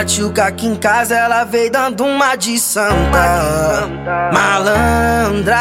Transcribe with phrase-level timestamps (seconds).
[0.00, 3.86] machuca aqui em casa, ela veio dando uma de santa.
[4.32, 5.58] Malandra,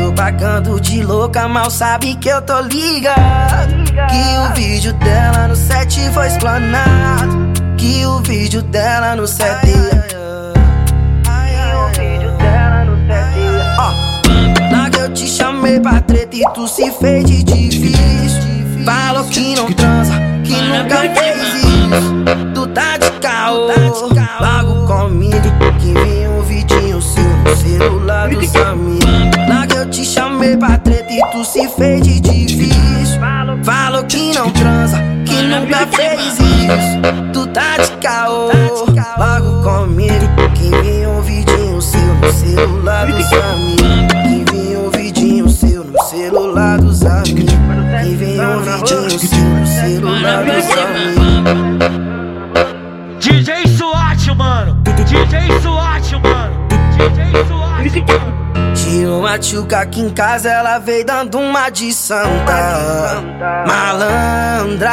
[0.00, 3.84] eu pagando de louca, mal sabe que eu tô ligado.
[4.08, 7.52] Que o vídeo dela no set foi explanado.
[7.76, 9.60] Que o vídeo dela no set.
[14.90, 18.40] Que eu te chamei pra treta e tu se fez de difícil.
[18.86, 21.67] Falou que não transa, que nunca fez isso.
[28.28, 29.48] Celular dos amigos.
[29.48, 33.18] Lá que eu te chamei pra treta e tu se fez de difícil.
[33.62, 37.32] Falou que não transa, que nunca fez isso.
[37.32, 38.50] Tu tá de caô,
[39.18, 40.28] logo comigo.
[40.54, 44.12] Que vem um vidinho seu no celular dos amigos.
[44.22, 47.54] Que vem um vidinho seu no celular dos amigos.
[48.02, 51.88] Que vem um vidinho seu no celular dos amigos.
[53.20, 54.74] DJ SWAT, mano.
[54.84, 56.68] DJ SWAT, mano.
[56.68, 57.57] DJ SWAT.
[58.74, 63.22] Tio machuca aqui em casa, ela veio dando uma de santa.
[63.66, 64.90] Malandra,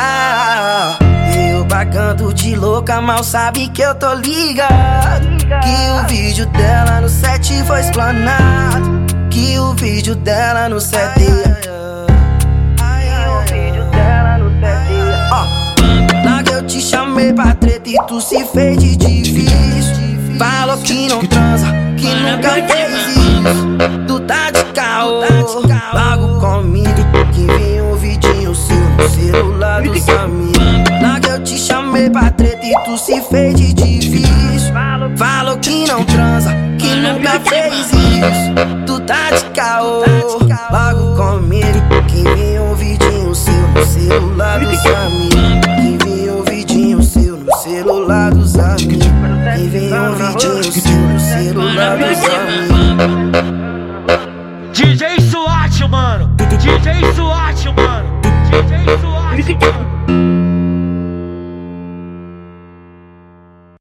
[1.52, 5.28] eu pagando de louca, mal sabe que eu tô ligado.
[5.38, 9.06] Que o vídeo dela no set foi explanado.
[9.30, 11.26] Que o vídeo dela no set.
[15.32, 15.46] Ó,
[16.26, 20.06] lá que eu te chamei pra treta e tu se fez de difícil.
[20.38, 24.06] Falou que não transa, que nunca fez isso.
[24.08, 25.22] Tu tá de caô,
[25.94, 26.86] logo comigo.
[27.34, 31.02] Que vem um vidinho seu no celular dos amigos.
[31.02, 34.74] Lá que eu te chamei pra treta e tu se fez de difícil.
[35.18, 38.86] Falou que não transa, que nunca fez isso.
[38.86, 40.04] Tu tá de caô,
[40.72, 41.66] logo comigo.
[42.08, 45.05] Que vem um vidinho seu no celular dos amigos.
[51.52, 52.20] Amigos.
[54.74, 56.30] DJ SWAT, mano.
[56.38, 58.20] DJ SWAT, mano.
[58.22, 60.35] DJ SWAT.